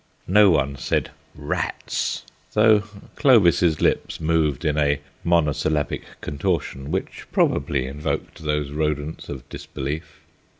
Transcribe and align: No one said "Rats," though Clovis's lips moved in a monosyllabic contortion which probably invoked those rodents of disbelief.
No 0.25 0.49
one 0.49 0.77
said 0.77 1.11
"Rats," 1.35 2.23
though 2.53 2.79
Clovis's 3.15 3.81
lips 3.81 4.19
moved 4.19 4.65
in 4.65 4.75
a 4.75 4.99
monosyllabic 5.23 6.01
contortion 6.21 6.89
which 6.89 7.27
probably 7.31 7.85
invoked 7.85 8.43
those 8.43 8.71
rodents 8.71 9.29
of 9.29 9.47
disbelief. 9.47 10.21